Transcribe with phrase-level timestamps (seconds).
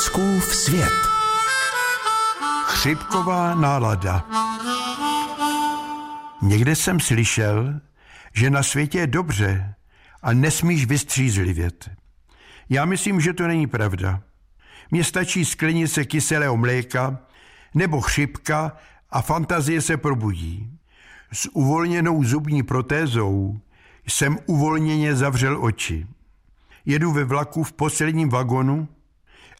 [0.00, 0.92] Fouskův svět.
[2.64, 4.26] Chřipková nálada.
[6.42, 7.80] Někde jsem slyšel,
[8.32, 9.74] že na světě je dobře
[10.22, 11.90] a nesmíš vystřízlivět.
[12.68, 14.22] Já myslím, že to není pravda.
[14.90, 17.18] Mně stačí sklenice kyselého mléka
[17.74, 18.76] nebo chřipka
[19.10, 20.78] a fantazie se probudí.
[21.32, 23.60] S uvolněnou zubní protézou
[24.06, 26.06] jsem uvolněně zavřel oči.
[26.86, 28.88] Jedu ve vlaku v posledním vagonu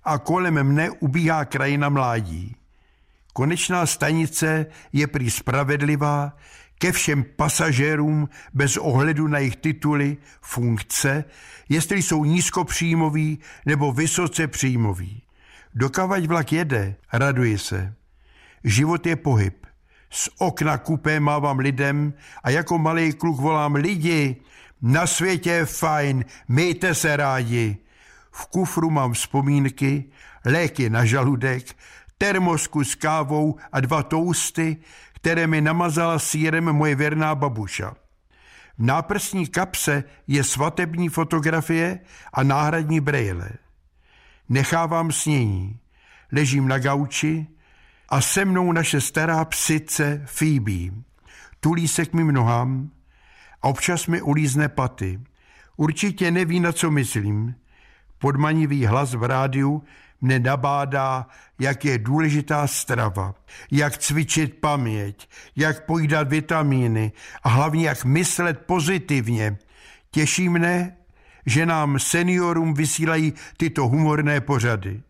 [0.04, 2.56] a kolem mne ubíhá krajina mládí.
[3.32, 6.36] Konečná stanice je prý spravedlivá
[6.78, 11.24] ke všem pasažérům bez ohledu na jejich tituly, funkce,
[11.68, 15.22] jestli jsou nízkopříjmoví nebo vysoce příjmoví.
[15.74, 17.94] Dokavať vlak jede, raduji se.
[18.64, 19.66] Život je pohyb.
[20.10, 24.36] Z okna kupé mávám lidem a jako malý kluk volám lidi,
[24.82, 27.76] na světě je fajn, mějte se rádi.
[28.40, 30.04] V kufru mám vzpomínky,
[30.44, 31.76] léky na žaludek,
[32.18, 34.76] termosku s kávou a dva tousty,
[35.12, 37.90] které mi namazala sírem moje věrná babuša.
[38.78, 42.00] V náprstní kapse je svatební fotografie
[42.32, 43.50] a náhradní brejle.
[44.48, 45.78] Nechávám snění.
[46.32, 47.46] Ležím na gauči
[48.08, 50.96] a se mnou naše stará psice Phoebe.
[51.60, 52.90] Tulí se k mým nohám
[53.62, 55.20] a občas mi ulízne paty.
[55.76, 57.54] Určitě neví, na co myslím.
[58.20, 59.82] Podmanivý hlas v rádiu
[60.20, 61.26] mne nabádá,
[61.58, 63.34] jak je důležitá strava,
[63.70, 67.12] jak cvičit paměť, jak pojídat vitamíny
[67.42, 69.58] a hlavně jak myslet pozitivně.
[70.10, 70.96] Těší mne,
[71.46, 75.02] že nám seniorům vysílají tyto humorné pořady.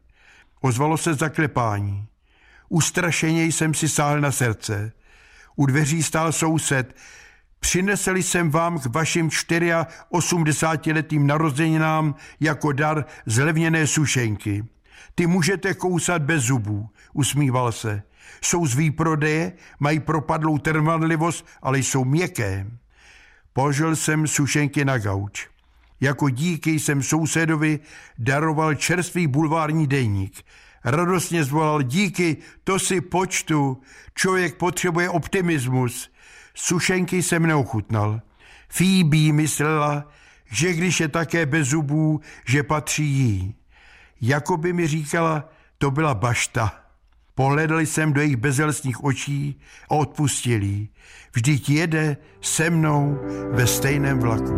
[0.60, 2.06] Ozvalo se zaklepání.
[2.68, 4.92] Ustrašeně jsem si sáhl na srdce.
[5.56, 6.94] U dveří stál soused.
[7.60, 14.64] Přinesl jsem vám k vašim 84-letým narozeninám jako dar zlevněné sušenky.
[15.14, 18.02] Ty můžete kousat bez zubů, usmíval se.
[18.44, 22.66] Jsou z výprodeje, mají propadlou trvanlivost, ale jsou měkké.
[23.52, 25.48] Požil jsem sušenky na gauč.
[26.00, 27.80] Jako díky jsem sousedovi
[28.18, 30.44] daroval čerstvý bulvární deník.
[30.84, 33.80] Radostně zvolal díky, to si počtu,
[34.14, 36.10] člověk potřebuje optimismus.
[36.54, 38.20] Sušenky jsem neochutnal.
[38.68, 40.08] Phoebe myslela,
[40.50, 43.54] že když je také bez zubů, že patří jí.
[44.20, 45.48] Jako by mi říkala,
[45.78, 46.74] to byla bašta.
[47.34, 50.88] Pohledl jsem do jejich bezelstních očí a odpustil jí.
[51.32, 53.18] Vždyť jede se mnou
[53.52, 54.56] ve stejném vlaku.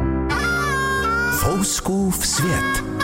[1.39, 3.02] Fouskův svět.